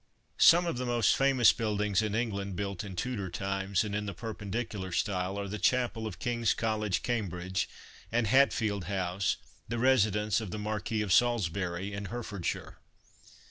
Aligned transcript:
Some 0.39 0.65
of 0.65 0.79
the 0.79 0.85
most 0.87 1.15
famous 1.15 1.53
buildings 1.53 2.01
in 2.01 2.15
England 2.15 2.55
built 2.55 2.83
in 2.83 2.95
Tudor 2.95 3.29
times, 3.29 3.83
and 3.83 3.93
in 3.93 4.07
the 4.07 4.15
per 4.15 4.33
pendicular 4.33 4.91
style, 4.91 5.37
are 5.37 5.47
the 5.47 5.59
Chapel 5.59 6.07
of 6.07 6.17
King's 6.17 6.55
College, 6.55 7.03
Cambridge, 7.03 7.69
and 8.11 8.25
Hatfield 8.25 8.85
House, 8.85 9.37
the 9.67 9.77
residence 9.77 10.41
of 10.41 10.49
the 10.49 10.57
Marquis 10.57 11.03
of 11.03 11.13
Salisbury, 11.13 11.93
in 11.93 12.05
Hertfordshire." 12.05 12.79